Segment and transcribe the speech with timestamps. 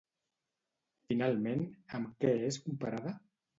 [1.09, 1.63] Finalment,
[2.01, 3.17] amb què és comparada?